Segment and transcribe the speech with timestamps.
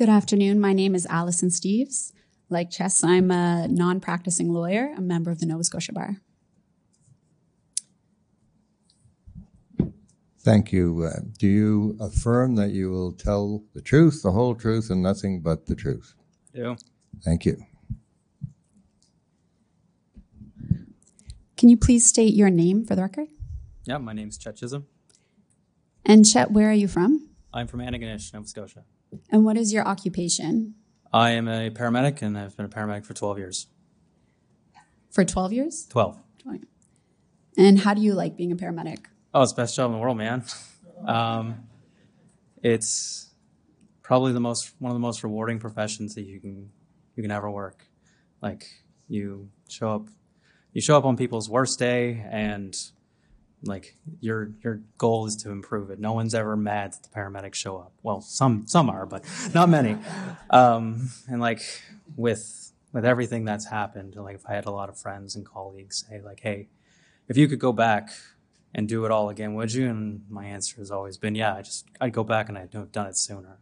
[0.00, 0.60] Good afternoon.
[0.60, 2.12] My name is Allison Steves.
[2.48, 6.16] Like Chess, I'm a non practicing lawyer, a member of the Nova Scotia Bar.
[10.38, 11.02] Thank you.
[11.02, 15.42] Uh, do you affirm that you will tell the truth, the whole truth, and nothing
[15.42, 16.14] but the truth?
[16.54, 16.78] do.
[17.22, 17.58] Thank you.
[21.58, 23.28] Can you please state your name for the record?
[23.84, 24.86] Yeah, my name's Chet Chisholm.
[26.06, 27.28] And Chet, where are you from?
[27.52, 28.84] I'm from Antigonish, Nova Scotia.
[29.30, 30.74] And what is your occupation?
[31.12, 33.66] I am a paramedic and I've been a paramedic for 12 years.
[35.10, 35.86] For 12 years?
[35.88, 36.18] 12.
[37.56, 39.06] And how do you like being a paramedic?
[39.34, 40.44] Oh, it's the best job in the world, man.
[41.06, 41.66] Um,
[42.62, 43.32] it's
[44.02, 46.68] probably the most one of the most rewarding professions that you can
[47.16, 47.86] you can ever work.
[48.42, 48.66] Like
[49.08, 50.08] you show up
[50.74, 52.76] you show up on people's worst day and
[53.64, 55.98] like your your goal is to improve it.
[55.98, 57.92] No one's ever mad that the paramedics show up.
[58.02, 59.96] Well, some some are, but not many.
[60.50, 61.62] Um, and like
[62.16, 66.04] with with everything that's happened, like if I had a lot of friends and colleagues
[66.08, 66.68] say like, "Hey,
[67.28, 68.10] if you could go back
[68.74, 71.62] and do it all again, would you?" And my answer has always been, "Yeah, I
[71.62, 73.58] just I'd go back and I'd have done it sooner."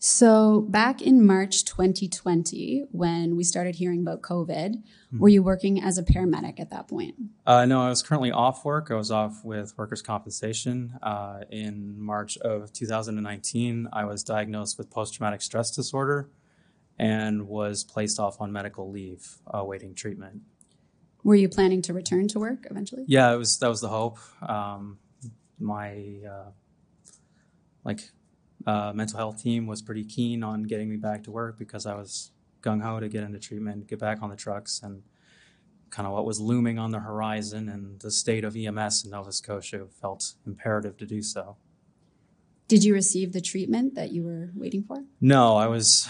[0.00, 4.82] So, back in March 2020, when we started hearing about COVID,
[5.12, 7.16] were you working as a paramedic at that point?
[7.44, 8.90] Uh, no, I was currently off work.
[8.90, 10.98] I was off with workers' compensation.
[11.02, 16.28] Uh, in March of 2019, I was diagnosed with post traumatic stress disorder
[16.98, 20.42] and was placed off on medical leave awaiting treatment.
[21.24, 23.04] Were you planning to return to work eventually?
[23.06, 24.18] Yeah, it was that was the hope.
[24.42, 24.98] Um,
[25.58, 26.50] my uh,
[27.84, 28.10] like
[28.68, 31.94] uh, mental health team was pretty keen on getting me back to work because I
[31.94, 35.02] was gung ho to get into treatment, get back on the trucks, and
[35.88, 39.32] kind of what was looming on the horizon and the state of EMS in Nova
[39.32, 41.56] Scotia felt imperative to do so.
[42.68, 45.02] Did you receive the treatment that you were waiting for?
[45.18, 46.06] No, I was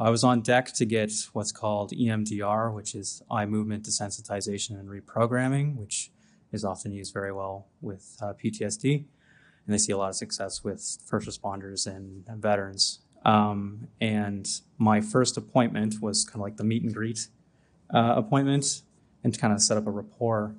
[0.00, 4.88] I was on deck to get what's called EMDR, which is eye movement desensitization and
[4.88, 6.10] reprogramming, which
[6.50, 9.04] is often used very well with uh, PTSD,
[9.66, 13.00] and they see a lot of success with first responders and, veterans.
[13.24, 14.48] Um, and
[14.78, 17.28] my first appointment was kind of like the meet and greet
[17.94, 18.82] uh, appointment,
[19.22, 20.54] and to kind of set up a rapport.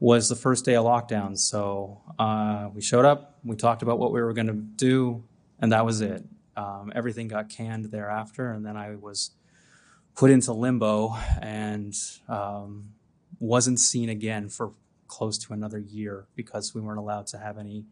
[0.00, 4.12] Was the first day of lockdown, so uh, we showed up, we talked about what
[4.12, 5.22] we were going to do,
[5.60, 6.24] and that was it.
[6.56, 9.30] Um, everything got canned thereafter, and then I was
[10.14, 11.94] put into limbo and
[12.28, 12.90] um,
[13.38, 14.72] wasn't seen again for
[15.06, 17.84] close to another year because we weren't allowed to have any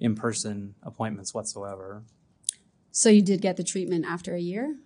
[0.00, 2.02] in-person appointments whatsoever.
[2.90, 4.76] So, you did get the treatment after a year?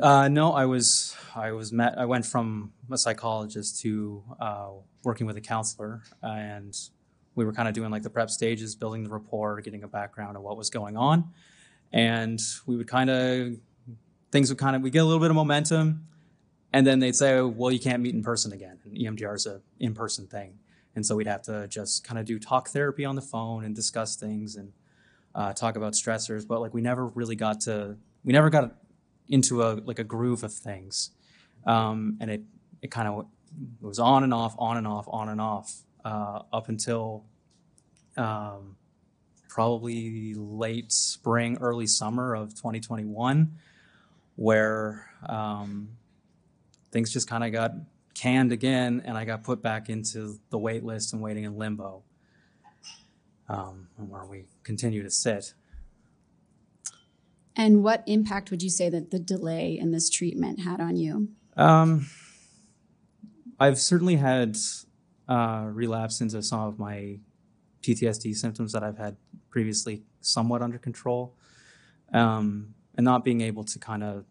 [0.00, 1.98] Uh, no, I was I was met.
[1.98, 4.68] I went from a psychologist to uh,
[5.02, 6.76] working with a counselor, and
[7.34, 10.36] we were kind of doing like the prep stages, building the rapport, getting a background
[10.36, 11.30] of what was going on,
[11.92, 13.56] and we would kind of
[14.30, 16.06] things would kind of we get a little bit of momentum,
[16.72, 18.78] and then they'd say, well, you can't meet in person again.
[18.84, 20.58] And EMDR is a in person thing,
[20.94, 23.74] and so we'd have to just kind of do talk therapy on the phone and
[23.74, 24.72] discuss things and
[25.34, 28.74] uh, talk about stressors, but like we never really got to we never got
[29.28, 31.10] into a like a groove of things,
[31.66, 32.42] um, and it
[32.82, 33.26] it kind of
[33.80, 37.24] was on and off, on and off, on and off uh, up until
[38.16, 38.76] um,
[39.48, 43.52] probably late spring, early summer of 2021,
[44.36, 45.88] where um,
[46.92, 47.72] things just kind of got
[48.20, 52.02] canned again, and I got put back into the wait list and waiting in limbo,
[53.48, 55.54] um, where we continue to sit.
[57.56, 61.28] And what impact would you say that the delay in this treatment had on you?
[61.56, 62.08] Um,
[63.58, 64.58] I've certainly had
[65.26, 67.20] uh, relapse into some of my
[67.82, 69.16] PTSD symptoms that I've had
[69.48, 71.34] previously somewhat under control,
[72.12, 74.26] um, and not being able to kind of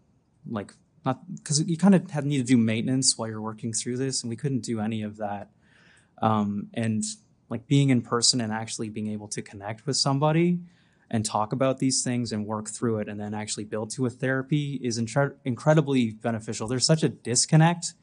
[0.48, 0.74] like
[1.06, 4.24] not because you kind of have need to do maintenance while you're working through this,
[4.24, 5.50] and we couldn't do any of that.
[6.22, 7.04] Um, and
[7.50, 10.60] like being in person and actually being able to connect with somebody
[11.10, 14.10] and talk about these things and work through it and then actually build to a
[14.10, 16.68] therapy is incre- incredibly beneficial.
[16.68, 17.94] There's such a disconnect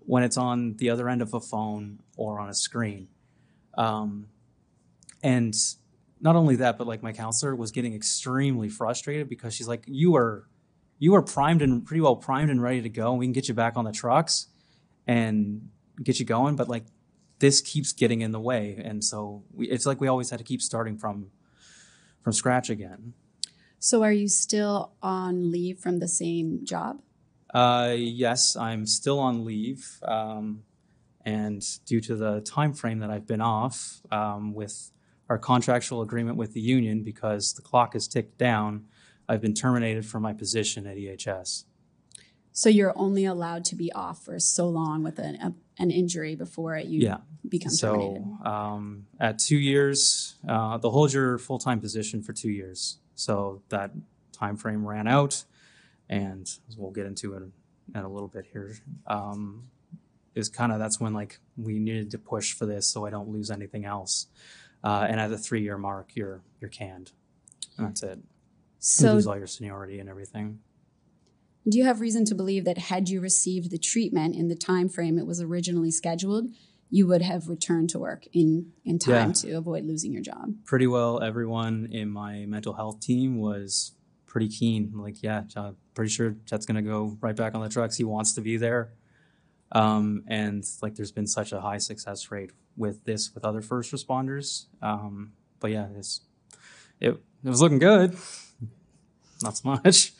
[0.00, 3.08] when it's on the other end of a phone or on a screen.
[3.74, 4.26] Um,
[5.22, 5.54] and
[6.20, 10.16] not only that, but like my counselor was getting extremely frustrated because she's like, "You
[10.16, 10.48] are,
[11.00, 13.10] you are primed and pretty well primed and ready to go.
[13.10, 14.46] And We can get you back on the trucks
[15.06, 15.70] and
[16.00, 16.84] get you going, but like
[17.40, 20.44] this keeps getting in the way, and so we, it's like we always had to
[20.44, 21.30] keep starting from
[22.22, 23.14] from scratch again."
[23.78, 27.00] So, are you still on leave from the same job?
[27.52, 30.64] Uh, yes, I'm still on leave, um,
[31.24, 34.92] and due to the time frame that I've been off um, with
[35.30, 38.84] our contractual agreement with the union, because the clock is ticked down,
[39.30, 41.64] I've been terminated from my position at EHS.
[42.52, 46.34] So you're only allowed to be off for so long with an, a, an injury
[46.34, 47.18] before you Yeah.
[47.48, 48.24] become terminated.
[48.40, 52.98] So um, at two years, uh, they'll hold your full time position for two years.
[53.14, 53.92] So that
[54.32, 55.44] time frame ran out,
[56.08, 57.42] and we'll get into it
[57.94, 58.74] in a little bit here.
[59.06, 59.68] Um,
[60.34, 63.28] is kind of that's when like we needed to push for this so I don't
[63.28, 64.26] lose anything else.
[64.82, 67.12] Uh, and at the three year mark, you're you're canned,
[67.78, 68.18] and that's it.
[68.80, 70.60] You So lose all your seniority and everything.
[71.68, 74.88] do you have reason to believe that had you received the treatment in the time
[74.88, 76.46] frame it was originally scheduled,
[76.88, 79.32] you would have returned to work in, in time Yeah.
[79.42, 80.54] to avoid losing your job?
[80.64, 83.92] pretty well everyone in my mental health team was
[84.26, 84.92] pretty keen.
[84.94, 87.96] Like, yeah, John, pretty sure Chet's gonna go right back on the trucks.
[87.96, 88.92] He wants to be there.
[89.72, 93.92] Um, and like, there's been such a high success rate with this with other first
[93.92, 94.66] responders.
[94.82, 96.22] Um, but yeah, it's
[97.00, 97.10] it
[97.44, 98.16] it was looking good.
[99.42, 100.12] Not so much.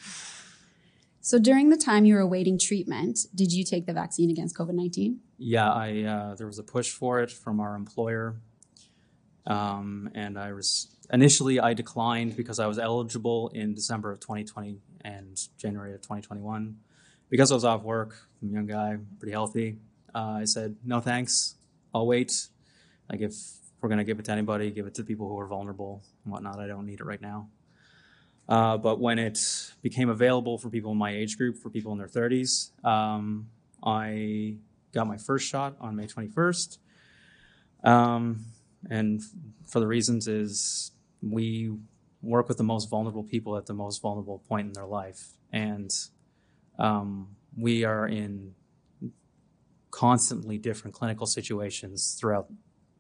[1.22, 4.72] So during the time you were awaiting treatment, did you take the vaccine against COVID
[4.72, 5.20] 19?
[5.38, 8.40] Yeah, I uh, there was a push for it from our employer,
[9.46, 14.78] um, and I was initially I declined because I was eligible in December of 2020
[15.02, 16.76] and January of 2021.
[17.28, 19.76] Because I was off work, I'm a young guy, pretty healthy.
[20.14, 21.54] Uh, I said no thanks.
[21.94, 22.48] I'll wait.
[23.10, 23.34] Like if
[23.80, 26.58] we're gonna give it to anybody, give it to people who are vulnerable and whatnot.
[26.58, 27.48] I don't need it right now.
[28.50, 29.38] Uh, but when it
[29.80, 33.48] became available for people in my age group, for people in their 30s, um,
[33.82, 34.56] I
[34.92, 36.78] got my first shot on May 21st.
[37.84, 38.44] Um,
[38.90, 39.28] and f-
[39.68, 40.90] for the reasons is
[41.22, 41.72] we
[42.22, 45.28] work with the most vulnerable people at the most vulnerable point in their life.
[45.52, 45.94] And
[46.76, 48.54] um, we are in
[49.92, 52.48] constantly different clinical situations throughout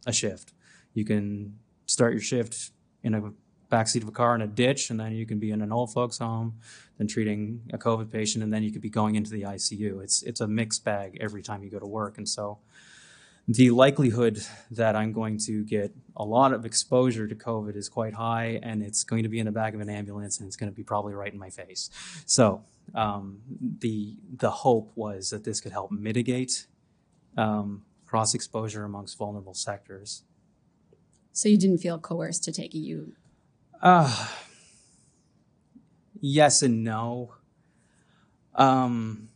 [0.06, 0.52] a shift.
[0.94, 2.70] You can start your shift
[3.02, 3.32] in a
[3.70, 5.92] backseat of a car in a ditch, and then you can be in an old
[5.92, 6.54] folks home,
[6.98, 10.02] then treating a COVID patient, and then you could be going into the ICU.
[10.02, 12.58] It's it's a mixed bag every time you go to work, and so
[13.48, 14.40] the likelihood
[14.70, 18.82] that I'm going to get a lot of exposure to COVID is quite high, and
[18.82, 20.84] it's going to be in the back of an ambulance, and it's going to be
[20.84, 21.90] probably right in my face.
[22.26, 22.62] So
[22.94, 23.40] um,
[23.80, 26.66] the the hope was that this could help mitigate
[27.36, 30.22] um, cross exposure amongst vulnerable sectors.
[31.32, 32.78] So you didn't feel coerced to take it.
[32.78, 33.14] You
[33.80, 34.28] Uh,
[36.20, 37.34] yes and no.
[38.54, 39.28] Um,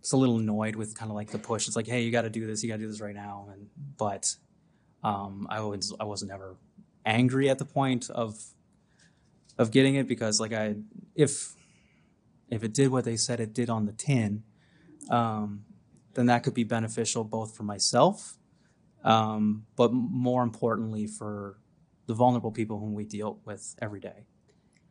[0.00, 1.66] it's a little annoyed with kind of like the push.
[1.66, 2.62] It's like, hey, you got to do this.
[2.62, 3.48] You got to do this right now.
[3.52, 4.36] And but
[5.02, 6.56] um, I was I wasn't ever
[7.04, 8.38] angry at the point of
[9.58, 10.76] of getting it because like I
[11.14, 11.54] if
[12.50, 14.44] if it did what they said it did on the tin,
[15.10, 15.64] um,
[16.14, 18.36] then that could be beneficial both for myself,
[19.02, 21.58] um, but more importantly for
[22.06, 24.24] the vulnerable people whom we deal with every day.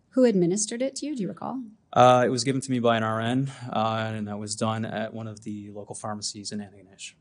[0.09, 1.15] who administered it to you?
[1.15, 1.59] Do you recall?
[1.91, 5.11] Uh, it was given to me by an RN, uh, and that was done at
[5.11, 7.13] one of the local pharmacies in Antigonish.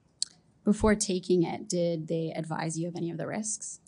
[0.63, 3.81] Before taking it, did they advise you of any of the risks?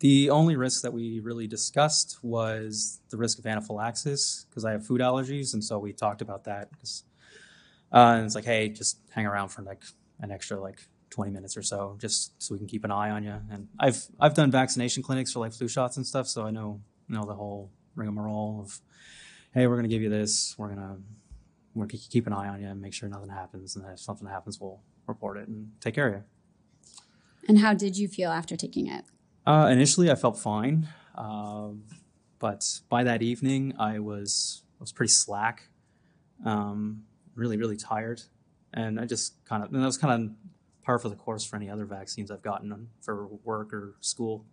[0.00, 4.84] The only risk that we really discussed was the risk of anaphylaxis because I have
[4.86, 6.68] food allergies, and so we talked about that.
[6.78, 7.04] 'cause-
[7.92, 9.82] uh, and it's like, hey, just hang around for like
[10.20, 13.22] an extra like 20 minutes or so, just so we can keep an eye on
[13.22, 13.34] you.
[13.50, 16.80] And I've I've done vaccination clinics for like flu shots and stuff, so I know
[17.08, 18.80] know the whole rigmarole of,
[19.52, 20.96] hey, we're gonna give you this, we're gonna
[21.74, 24.26] we're gonna keep an eye on you and make sure nothing happens, and if something
[24.26, 26.24] happens, we'll report it and take care of you.
[27.48, 29.04] And how did you feel after taking it?
[29.46, 31.84] Uh, initially, I felt fine, um,
[32.38, 35.68] but by that evening, I was I was pretty slack,
[36.44, 37.02] um,
[37.34, 38.22] really really tired,
[38.72, 40.41] and I just kind of and that was kind of
[40.82, 44.44] par for the course for any other vaccines I've gotten for work or school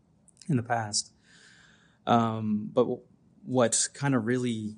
[0.47, 1.11] in the past.
[2.05, 3.01] Um, but w-
[3.45, 4.75] what kind of really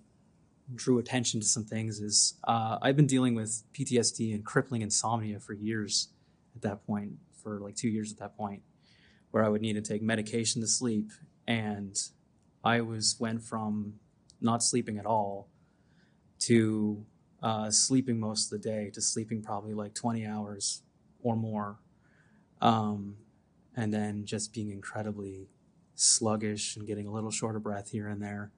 [0.73, 5.39] drew attention to some things is uh, I've been dealing with PTSD and crippling insomnia
[5.39, 6.09] for years
[6.55, 8.61] at that point, for like two years at that point
[9.31, 11.09] where I would need to take medication to sleep,
[11.47, 11.97] and
[12.63, 13.93] I was went from
[14.39, 15.47] not sleeping at all
[16.39, 17.05] to
[17.41, 20.83] uh, sleeping most of the day to sleeping probably like 20 hours
[21.23, 21.79] or more,
[22.61, 23.17] um,
[23.75, 25.49] and then just being incredibly
[25.95, 28.51] sluggish and getting a little short of breath here and there,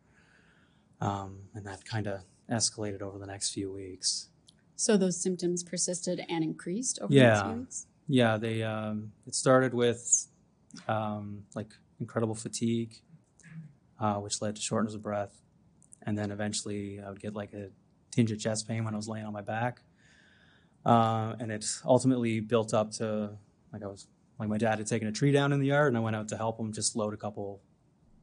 [1.02, 4.30] um, and that kind of escalated over the next few weeks.
[4.76, 7.30] So those symptoms persisted and increased over the Yeah.
[7.30, 7.88] next few weeks?
[8.08, 10.28] Yeah, they um, it started with
[10.88, 12.96] um, like incredible fatigue,
[14.00, 15.40] uh, which led to shortness of breath,
[16.02, 17.70] and then eventually I would get like a
[18.12, 19.82] tinge of chest pain when I was laying on my back,
[20.86, 23.32] uh, and it ultimately built up to
[23.72, 24.08] like I was
[24.40, 26.28] like my dad had taken a tree down in the yard, and I went out
[26.30, 27.62] to help him just load a couple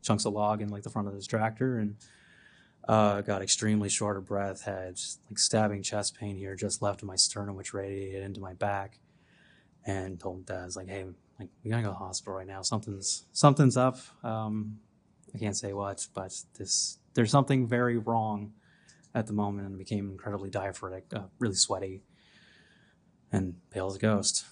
[0.02, 1.96] chunks of log in like the front of his tractor, and
[2.88, 4.98] Uh, got extremely short of breath, had
[5.28, 8.98] like stabbing chest pain here just left of my sternum, which radiated into my back.
[9.84, 11.04] And told dad, I was like, hey,
[11.38, 12.62] like we gotta go to the hospital right now.
[12.62, 13.98] Something's something's up.
[14.24, 14.80] Um,
[15.34, 18.54] I can't say what, but this there's something very wrong
[19.14, 22.02] at the moment, and became incredibly diaphoretic, uh, really sweaty,
[23.32, 24.44] and pale as a ghost.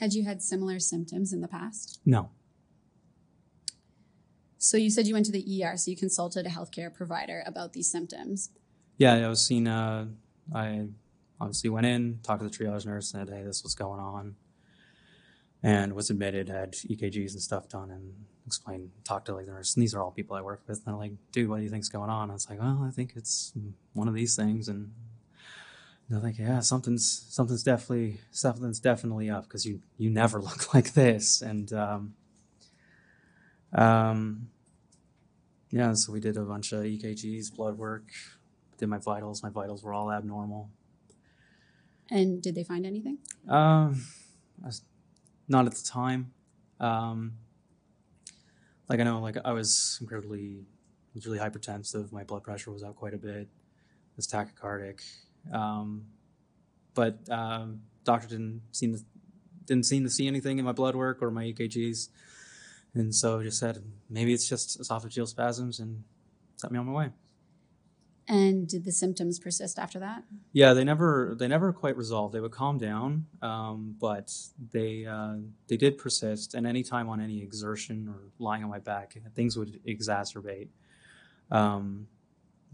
[0.00, 2.00] Had you had similar symptoms in the past?
[2.06, 2.30] No,
[4.58, 7.72] So you said you went to the ER, so you consulted a healthcare provider about
[7.72, 8.50] these symptoms.
[8.96, 9.68] Yeah, I was seen.
[9.68, 10.06] Uh,
[10.54, 10.86] I
[11.40, 14.34] obviously went in, talked to the triage nurse, said, "Hey, this was going on,"
[15.62, 16.48] and was admitted.
[16.48, 18.14] Had EKGs and stuff done, and
[18.46, 19.74] explained, talked to like the nurse.
[19.76, 20.78] And these are all people I work with.
[20.78, 22.90] And they're like, "Dude, what do you think's going on?" I was like, "Well, I
[22.90, 23.52] think it's
[23.92, 24.92] one of these things." And
[26.08, 30.94] they're like, "Yeah, something's something's definitely something's definitely up because you you never look like
[30.94, 32.14] this." And um,
[33.72, 34.48] um,
[35.70, 38.04] yeah, so we did a bunch of EKGs, blood work,
[38.78, 39.42] did my vitals.
[39.42, 40.70] My vitals were all abnormal.
[42.10, 43.18] And did they find anything?
[43.48, 44.02] Um,
[44.62, 44.82] I was,
[45.46, 46.32] not at the time.
[46.80, 47.34] Um,
[48.88, 52.12] like I know, like I was incredibly, I was really hypertensive.
[52.12, 53.48] My blood pressure was up quite a bit.
[53.50, 55.00] I was tachycardic.
[55.52, 56.06] Um,
[56.94, 59.00] but um, doctor didn't seem to
[59.64, 62.08] didn't seem to see anything in my blood work or my EKGs,
[62.94, 66.04] and so just said maybe it's just esophageal spasms and
[66.56, 67.10] set me on my way.
[68.30, 70.22] And did the symptoms persist after that?
[70.52, 72.34] Yeah, they never they never quite resolved.
[72.34, 74.30] They would calm down, um, but
[74.72, 76.52] they uh, they did persist.
[76.52, 80.68] And anytime on any exertion or lying on my back, things would exacerbate.
[81.50, 82.06] Um,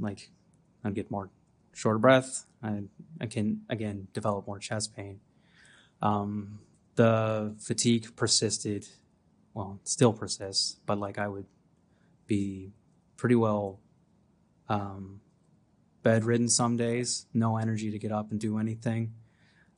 [0.01, 0.31] like
[0.85, 1.31] I'd get more
[1.75, 2.47] short of breath.
[2.63, 2.85] I
[3.21, 5.21] I can again develop more chest pain.
[6.01, 6.61] Um,
[6.95, 8.87] the fatigue persisted.
[9.53, 11.47] Well, still persists, but like I would
[12.27, 12.73] be
[13.17, 13.81] pretty well
[14.69, 15.21] um,
[16.03, 19.15] bedridden some days, no energy to get up and do anything,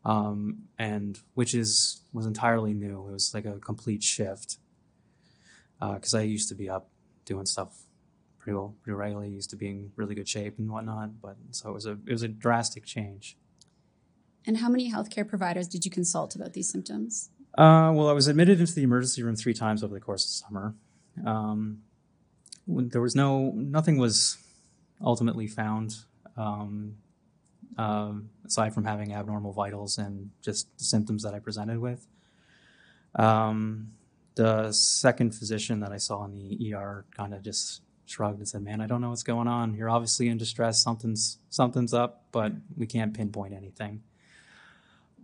[0.04, 3.08] um, and which is was entirely new.
[3.08, 4.58] It was like a complete shift
[5.78, 6.88] because I used to be up
[7.24, 7.86] doing stuff
[8.46, 9.28] pretty well, pretty regularly.
[9.28, 12.22] Used to being really good shape and whatnot, but so it was a it was
[12.22, 13.36] a drastic change.
[14.46, 17.30] And how many healthcare providers did you consult about these symptoms?
[17.58, 20.46] Uh, well, I was admitted into the emergency room three times over the course of
[20.46, 20.74] summer.
[21.26, 21.82] Um,
[22.68, 24.38] there was no nothing was
[25.02, 25.96] ultimately found
[26.36, 26.94] um,
[27.76, 32.06] um, aside from having abnormal vitals and just the symptoms that I presented with.
[33.16, 33.88] Um,
[34.36, 38.62] the second physician that I saw in the ER kind of just shrugged and said,
[38.62, 39.75] "Man, I don't know what's going on.
[39.75, 40.82] You're obviously in distress.
[40.82, 44.02] Something's something's up, but we can't pinpoint anything."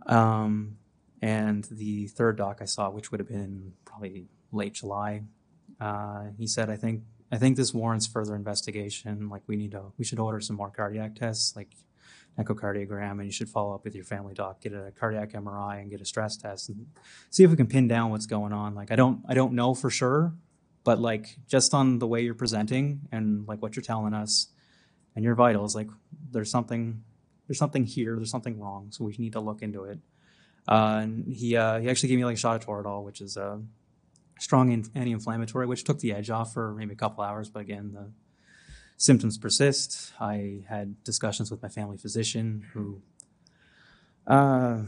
[0.05, 0.77] Um,
[1.21, 5.23] and the third doc I saw, which would have been probably late July,
[5.79, 9.27] uh, he said, "I think I think this warrants further investigation.
[9.27, 11.69] Like we need to, we should order some more cardiac tests, like
[12.37, 15.89] echocardiogram, and you should follow up with your family doc, get a cardiac MRI, and
[15.89, 16.85] get a stress test, and
[17.31, 18.75] see if we can pin down what's going on.
[18.75, 20.33] Like I don't, I don't know for sure,
[20.83, 24.47] but like just on the way you're presenting and like what you're telling us
[25.15, 25.89] and your vitals, like
[26.31, 27.03] there's something,
[27.47, 29.99] there's something here, there's something wrong, so we need to look into it."
[30.67, 33.37] Uh, and he uh, he actually gave me like a shot of Toradol, which is
[33.37, 33.61] a
[34.39, 37.49] strong in- anti-inflammatory, which took the edge off for maybe a couple hours.
[37.49, 38.11] But again, the
[38.97, 40.13] symptoms persist.
[40.19, 43.01] I had discussions with my family physician, who
[44.27, 44.79] uh,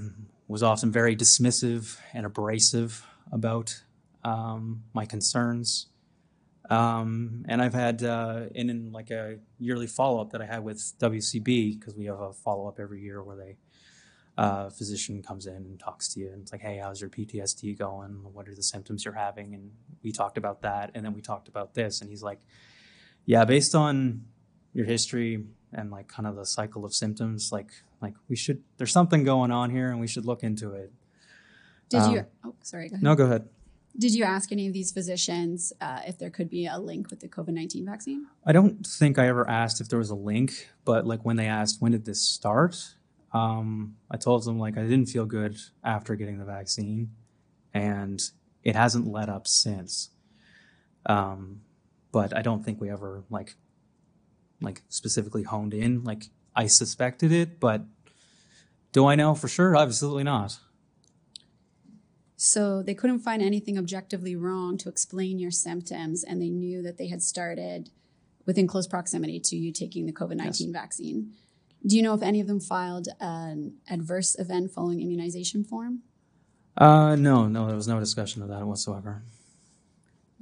[0.47, 3.83] was often very dismissive and abrasive about
[4.25, 5.87] um, my concerns.
[6.69, 10.79] Um, and I've had uh, in, in like a yearly follow-up that I had with
[10.99, 13.57] WCB because we have a follow-up every year where they
[14.37, 17.77] uh, physician comes in and talks to you and it's like, hey, how's your PTSD
[17.77, 18.19] going?
[18.33, 19.53] What are the symptoms you're having?
[19.53, 19.71] And
[20.03, 22.39] we talked about that, and then we talked about this, and he's like,
[23.25, 24.25] yeah, based on
[24.73, 27.69] your history and like kind of the cycle of symptoms, like
[28.01, 30.91] like we should there's something going on here, and we should look into it.
[31.89, 32.19] Did you?
[32.19, 32.89] Um, Oh, sorry.
[32.89, 33.03] Go ahead.
[33.03, 33.47] No, go ahead.
[33.97, 37.21] Did you ask any of these physicians uh, if there could be a link with
[37.21, 38.27] the COVID nineteen vaccine?
[38.45, 41.47] I don't think I ever asked if there was a link, but like when they
[41.47, 42.95] asked when did this start,
[43.33, 47.11] um, I told them like I didn't feel good after getting the vaccine,
[47.73, 48.21] and
[48.63, 50.09] it hasn't let up since.
[51.05, 51.61] Um,
[52.11, 53.55] but I don't think we ever like
[54.61, 56.03] like specifically honed in.
[56.03, 56.25] Like
[56.55, 57.83] I suspected it, but
[58.91, 59.77] do I know for sure?
[59.77, 60.57] Absolutely not.
[62.37, 66.97] So they couldn't find anything objectively wrong to explain your symptoms, and they knew that
[66.97, 67.89] they had started
[68.45, 71.31] within close proximity to you taking the COVID 19 vaccine.
[71.85, 76.01] Do you know if any of them filed an adverse event following immunization form?
[76.77, 79.23] Uh, no, no, there was no discussion of that whatsoever.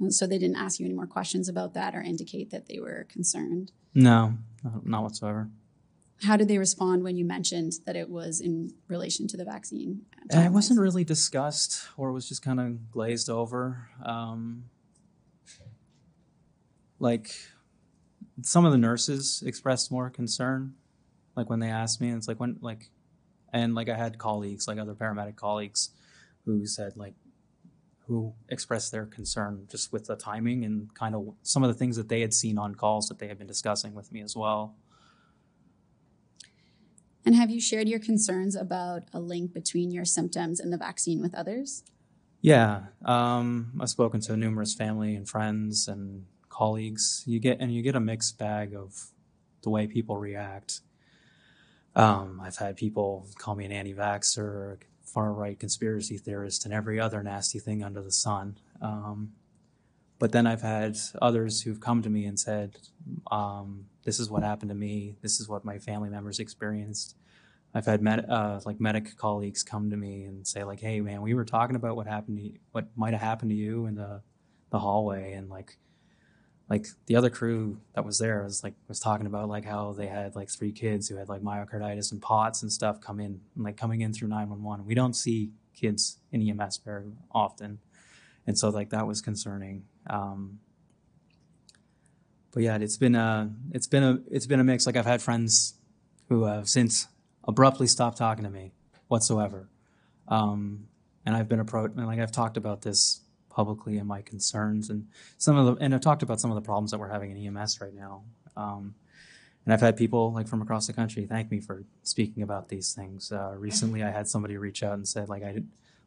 [0.08, 3.06] So they didn't ask you any more questions about that or indicate that they were
[3.08, 3.70] concerned.
[3.94, 4.34] No,
[4.64, 5.48] not not whatsoever.
[6.22, 10.02] How did they respond when you mentioned that it was in relation to the vaccine?
[10.34, 13.88] Uh, It wasn't really discussed, or it was just kind of glazed over.
[14.04, 14.64] Um,
[16.98, 17.34] like
[18.42, 20.74] some of the nurses expressed more concern,
[21.36, 22.90] like when they asked me, and it's like when like,
[23.52, 25.90] and like I had colleagues, like other paramedic colleagues,
[26.44, 27.14] who said like,
[28.06, 31.96] who expressed their concern just with the timing and kind of some of the things
[31.96, 34.74] that they had seen on calls that they had been discussing with me as well.
[37.24, 41.22] And have you shared your concerns about a link between your symptoms and the vaccine
[41.22, 41.84] with others?
[42.42, 47.22] Yeah, um, I've spoken to numerous family and friends and colleagues.
[47.26, 49.10] You get and you get a mixed bag of
[49.62, 50.82] the way people react.
[51.96, 57.58] Um, I've had people call me an anti-vaxxer, far-right conspiracy theorist, and every other nasty
[57.58, 58.58] thing under the sun.
[58.82, 59.32] Um,
[60.18, 62.76] but then I've had others who've come to me and said,
[63.30, 65.16] um, "This is what happened to me.
[65.22, 67.16] This is what my family members experienced."
[67.74, 71.22] I've had med- uh, like medic colleagues come to me and say like, "Hey, man,
[71.22, 73.96] we were talking about what happened to you, what might have happened to you in
[73.96, 74.22] the
[74.70, 75.78] the hallway, and like,
[76.68, 80.06] like the other crew that was there was like was talking about like how they
[80.06, 83.64] had like three kids who had like myocarditis and POTS and stuff come in, and,
[83.64, 84.86] like coming in through nine one one.
[84.86, 87.80] We don't see kids in EMS very often,
[88.46, 89.84] and so like that was concerning.
[90.08, 90.60] Um,
[92.54, 94.86] but yeah, it's been a it's been a it's been a mix.
[94.86, 95.74] Like I've had friends
[96.28, 97.08] who have since
[97.46, 98.72] abruptly stopped talking to me
[99.08, 99.68] whatsoever,
[100.28, 100.86] um,
[101.26, 103.20] and I've been approached and like I've talked about this
[103.50, 106.62] publicly and my concerns and some of the and I've talked about some of the
[106.62, 108.22] problems that we're having in EMS right now.
[108.56, 108.94] Um,
[109.64, 112.92] and I've had people like from across the country thank me for speaking about these
[112.92, 113.32] things.
[113.32, 115.64] Uh, recently, I had somebody reach out and said like I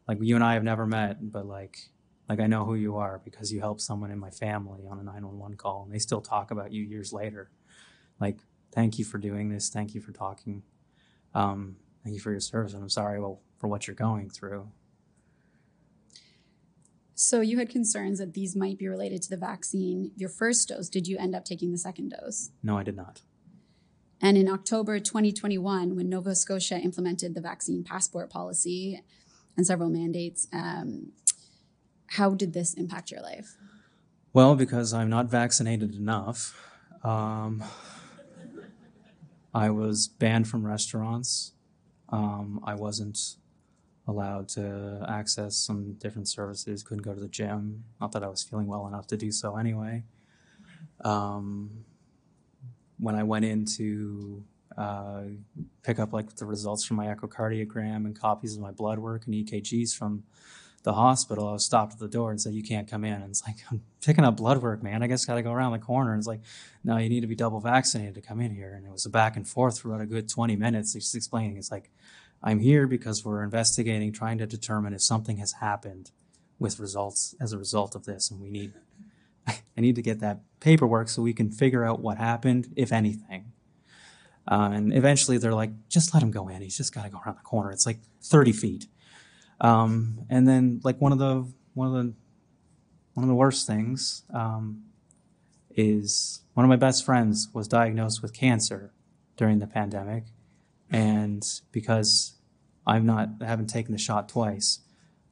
[0.08, 1.90] like you and I have never met, but like
[2.28, 5.02] like I know who you are because you helped someone in my family on a
[5.02, 7.50] 911 call and they still talk about you years later.
[8.20, 8.38] Like,
[8.72, 9.70] thank you for doing this.
[9.70, 10.62] Thank you for talking.
[11.34, 12.74] Um, thank you for your service.
[12.74, 14.68] And I'm sorry well, for what you're going through.
[17.14, 20.12] So you had concerns that these might be related to the vaccine.
[20.14, 22.50] Your first dose, did you end up taking the second dose?
[22.62, 23.22] No, I did not.
[24.20, 29.02] And in October 2021, when Nova Scotia implemented the vaccine passport policy
[29.56, 31.12] and several mandates, um,
[32.08, 33.56] how did this impact your life?
[34.32, 36.56] Well, because I'm not vaccinated enough.
[37.02, 37.64] Um,
[39.54, 41.52] I was banned from restaurants.
[42.10, 43.18] Um, I wasn't
[44.06, 47.84] allowed to access some different services, couldn't go to the gym.
[48.00, 50.04] Not that I was feeling well enough to do so anyway.
[51.04, 51.84] Um,
[52.98, 54.44] when I went in to
[54.76, 55.22] uh,
[55.82, 59.34] pick up like the results from my echocardiogram and copies of my blood work and
[59.34, 60.24] EKGs from
[60.82, 63.30] the hospital, I was stopped at the door and said, "You can't come in." And
[63.30, 65.02] it's like, "I'm picking up blood work, man.
[65.02, 66.40] I guess got to go around the corner." And it's like,
[66.84, 69.10] "No, you need to be double vaccinated to come in here." And it was a
[69.10, 71.56] back and forth for about a good 20 minutes, just explaining.
[71.56, 71.90] It's like,
[72.42, 76.10] "I'm here because we're investigating, trying to determine if something has happened
[76.58, 78.72] with results as a result of this, and we need,
[79.46, 83.52] I need to get that paperwork so we can figure out what happened, if anything."
[84.50, 86.62] Uh, and eventually, they're like, "Just let him go in.
[86.62, 87.72] He's just got to go around the corner.
[87.72, 88.86] It's like 30 feet."
[89.60, 92.12] Um, and then like one of the one of the
[93.14, 94.84] one of the worst things um,
[95.74, 98.92] is one of my best friends was diagnosed with cancer
[99.36, 100.24] during the pandemic,
[100.90, 102.34] and because
[102.86, 104.80] I'm not I haven't taken the shot twice,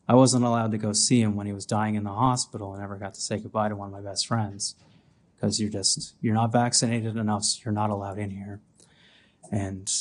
[0.08, 2.72] I wasn't allowed to go see him when he was dying in the hospital.
[2.72, 4.74] I never got to say goodbye to one of my best friends
[5.34, 8.60] because you're just you're not vaccinated enough, so you're not allowed in here.
[9.50, 9.92] And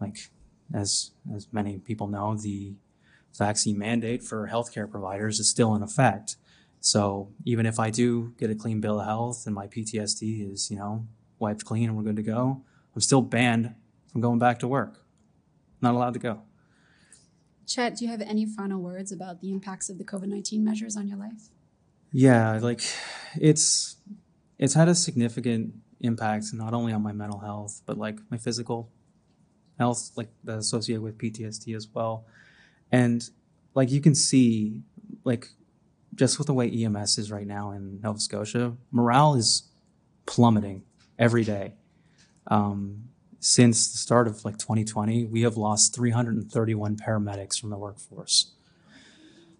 [0.00, 0.30] like
[0.72, 2.74] as as many people know, the
[3.38, 6.36] vaccine mandate for healthcare providers is still in effect.
[6.80, 10.70] So even if I do get a clean bill of health and my PTSD is,
[10.70, 11.06] you know,
[11.38, 12.62] wiped clean and we're good to go,
[12.94, 13.74] I'm still banned
[14.10, 15.04] from going back to work.
[15.80, 16.42] Not allowed to go.
[17.66, 20.96] Chet, do you have any final words about the impacts of the COVID 19 measures
[20.96, 21.50] on your life?
[22.12, 22.80] Yeah, like
[23.38, 23.96] it's
[24.58, 28.90] it's had a significant impact not only on my mental health, but like my physical
[29.78, 32.24] health, like associated with PTSD as well
[32.90, 33.30] and
[33.74, 34.82] like you can see
[35.24, 35.48] like
[36.14, 39.68] just with the way ems is right now in nova scotia morale is
[40.28, 40.82] plummeting
[41.18, 41.74] every day.
[42.46, 43.04] Um,
[43.40, 48.52] since the start of like 2020 we have lost 331 paramedics from the workforce.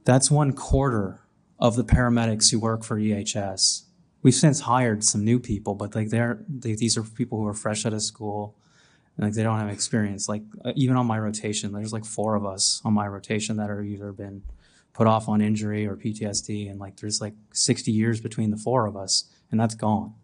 [0.04, 1.20] That's one quarter
[1.60, 3.82] of the paramedics who work for ehs
[4.22, 7.54] we've since hired some new people but like they're they, these are people who are
[7.54, 8.56] fresh out of school
[9.26, 10.28] like they don't have experience.
[10.28, 13.68] Like uh, even on my rotation, there's like four of us on my rotation that
[13.68, 14.42] are either been
[14.92, 18.86] put off on injury or PTSD, and like there's like 60 years between the four
[18.86, 20.14] of us, and that's gone.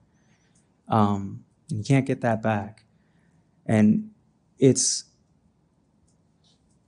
[0.88, 2.84] Um, and you can't get that back,
[3.66, 4.10] and
[4.58, 5.04] it's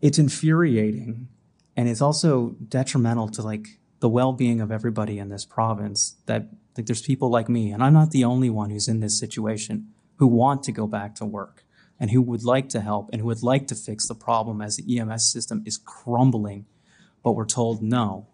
[0.00, 1.28] it's infuriating,
[1.76, 3.66] and it's also detrimental to like
[3.98, 6.16] the well-being of everybody in this province.
[6.26, 9.18] That like there's people like me, and I'm not the only one who's in this
[9.18, 11.65] situation who want to go back to work
[11.98, 14.76] and who would like to help and who would like to fix the problem as
[14.76, 16.66] the EMS system is crumbling,
[17.22, 18.28] but we're told no.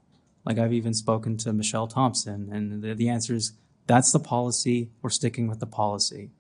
[0.44, 3.53] Like I've even spoken to Michelle Thompson, and the, the answer is
[3.87, 4.90] that's the policy.
[5.01, 6.31] We're sticking with the policy.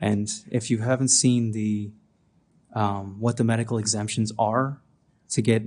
[0.00, 1.90] And if you haven't seen the
[2.72, 4.80] um, what the medical exemptions are
[5.30, 5.64] to get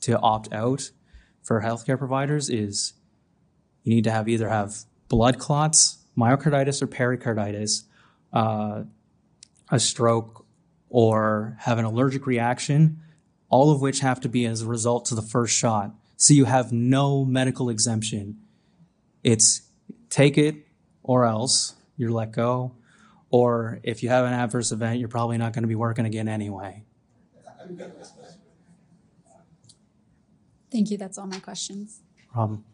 [0.00, 0.90] to opt out
[1.42, 2.94] for healthcare providers is
[3.84, 4.74] you need to have either have
[5.08, 7.84] blood clots, myocarditis or pericarditis,
[8.32, 8.82] uh,
[9.70, 10.44] a stroke,
[10.88, 13.00] or have an allergic reaction,
[13.48, 15.92] all of which have to be as a result to the first shot.
[16.16, 18.38] So you have no medical exemption.
[19.22, 19.62] It's
[20.08, 20.66] take it
[21.02, 22.72] or else you're let go.
[23.30, 26.28] Or if you have an adverse event, you're probably not going to be working again
[26.28, 26.82] anyway.
[30.72, 30.98] Thank you.
[30.98, 32.00] That's all my questions.
[32.32, 32.64] Problem.